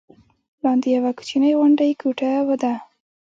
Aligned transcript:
لاندې 0.63 0.87
یوه 0.95 1.11
کوچنۍ 1.17 1.51
غوندې 1.57 1.97
کوټه 2.01 2.29
ده. 2.61 2.73